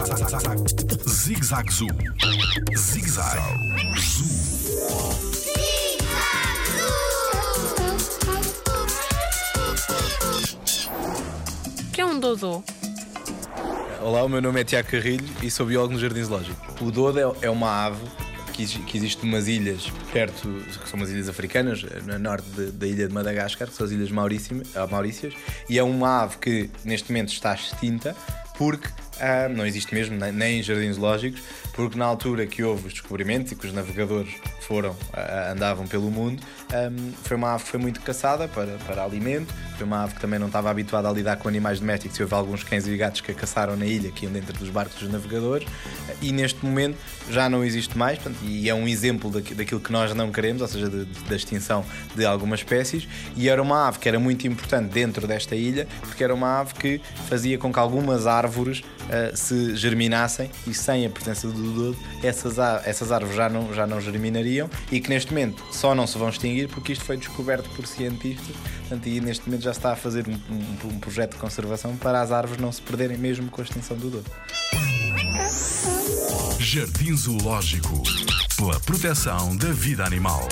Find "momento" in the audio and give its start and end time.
27.10-27.32, 46.64-46.96, 65.32-65.62, 69.46-69.62